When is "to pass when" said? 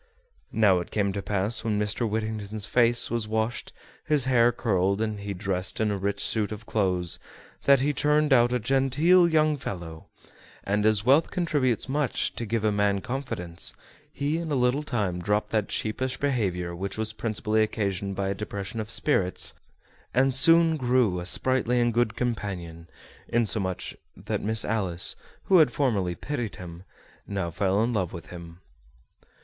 1.13-1.79